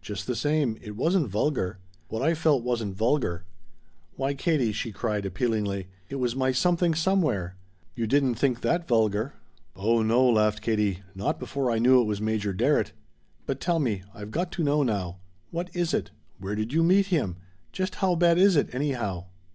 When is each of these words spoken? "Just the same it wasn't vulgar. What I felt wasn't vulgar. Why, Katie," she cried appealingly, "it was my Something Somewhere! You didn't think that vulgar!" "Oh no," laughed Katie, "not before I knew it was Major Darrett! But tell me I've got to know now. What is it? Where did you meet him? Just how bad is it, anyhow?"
"Just 0.00 0.26
the 0.26 0.34
same 0.34 0.78
it 0.80 0.96
wasn't 0.96 1.28
vulgar. 1.28 1.76
What 2.08 2.22
I 2.22 2.32
felt 2.32 2.64
wasn't 2.64 2.96
vulgar. 2.96 3.44
Why, 4.16 4.32
Katie," 4.32 4.72
she 4.72 4.90
cried 4.90 5.26
appealingly, 5.26 5.88
"it 6.08 6.14
was 6.14 6.34
my 6.34 6.50
Something 6.50 6.94
Somewhere! 6.94 7.56
You 7.94 8.06
didn't 8.06 8.36
think 8.36 8.62
that 8.62 8.88
vulgar!" 8.88 9.34
"Oh 9.76 10.00
no," 10.00 10.26
laughed 10.26 10.62
Katie, 10.62 11.00
"not 11.14 11.38
before 11.38 11.70
I 11.70 11.78
knew 11.78 12.00
it 12.00 12.06
was 12.06 12.22
Major 12.22 12.54
Darrett! 12.54 12.92
But 13.44 13.60
tell 13.60 13.78
me 13.80 14.02
I've 14.14 14.30
got 14.30 14.50
to 14.52 14.64
know 14.64 14.82
now. 14.82 15.18
What 15.50 15.68
is 15.76 15.92
it? 15.92 16.10
Where 16.38 16.54
did 16.54 16.72
you 16.72 16.82
meet 16.82 17.08
him? 17.08 17.36
Just 17.70 17.96
how 17.96 18.14
bad 18.14 18.38
is 18.38 18.56
it, 18.56 18.74
anyhow?" 18.74 19.26